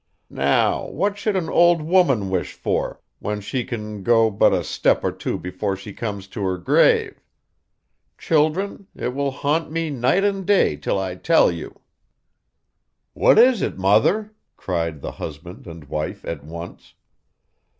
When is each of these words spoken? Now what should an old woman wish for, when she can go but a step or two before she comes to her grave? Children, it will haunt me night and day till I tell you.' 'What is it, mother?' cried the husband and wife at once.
Now 0.31 0.87
what 0.87 1.19
should 1.19 1.35
an 1.35 1.47
old 1.47 1.83
woman 1.83 2.31
wish 2.31 2.53
for, 2.53 2.99
when 3.19 3.39
she 3.39 3.63
can 3.63 4.01
go 4.01 4.31
but 4.31 4.51
a 4.51 4.63
step 4.63 5.03
or 5.03 5.11
two 5.11 5.37
before 5.37 5.75
she 5.77 5.93
comes 5.93 6.25
to 6.29 6.43
her 6.43 6.57
grave? 6.57 7.21
Children, 8.17 8.87
it 8.95 9.13
will 9.13 9.29
haunt 9.29 9.69
me 9.71 9.91
night 9.91 10.23
and 10.23 10.43
day 10.43 10.75
till 10.75 10.97
I 10.97 11.13
tell 11.13 11.51
you.' 11.51 11.81
'What 13.13 13.37
is 13.37 13.61
it, 13.61 13.77
mother?' 13.77 14.33
cried 14.57 15.01
the 15.01 15.11
husband 15.11 15.67
and 15.67 15.83
wife 15.85 16.25
at 16.25 16.43
once. 16.43 16.95